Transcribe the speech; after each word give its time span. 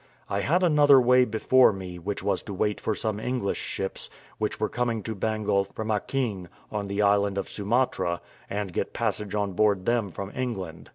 I 0.31 0.39
had 0.41 0.63
another 0.63 0.99
way 0.99 1.25
before 1.25 1.71
me, 1.71 1.99
which 1.99 2.23
was 2.23 2.41
to 2.41 2.55
wait 2.55 2.81
for 2.81 2.95
some 2.95 3.19
English 3.19 3.59
ships, 3.59 4.09
which 4.39 4.59
were 4.59 4.67
coming 4.67 5.03
to 5.03 5.13
Bengal 5.13 5.63
from 5.63 5.91
Achin, 5.91 6.47
on 6.71 6.87
the 6.87 7.03
island 7.03 7.37
of 7.37 7.47
Sumatra, 7.47 8.19
and 8.49 8.73
get 8.73 8.93
passage 8.93 9.35
on 9.35 9.51
board 9.53 9.85
them 9.85 10.09
from 10.09 10.31
England. 10.35 10.89